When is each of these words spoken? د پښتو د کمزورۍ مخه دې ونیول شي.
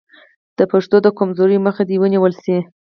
د 0.57 0.59
پښتو 0.71 0.97
د 1.05 1.07
کمزورۍ 1.17 1.57
مخه 1.67 1.83
دې 1.89 1.95
ونیول 1.99 2.33
شي. 2.43 2.57